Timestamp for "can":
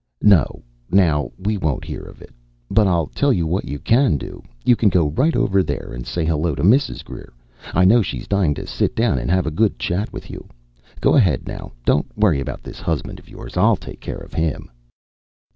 3.77-4.17, 4.75-4.89